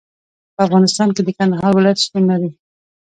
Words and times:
په 0.55 0.59
افغانستان 0.67 1.09
کې 1.15 1.21
د 1.23 1.29
کندهار 1.37 1.71
ولایت 1.75 1.99
شتون 2.05 2.23
لري. 2.31 2.49